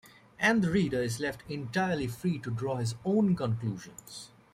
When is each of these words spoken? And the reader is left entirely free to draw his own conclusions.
And 0.39 0.63
the 0.63 0.71
reader 0.71 0.99
is 0.99 1.19
left 1.19 1.43
entirely 1.47 2.07
free 2.07 2.39
to 2.39 2.49
draw 2.49 2.77
his 2.77 2.95
own 3.05 3.35
conclusions. 3.35 4.31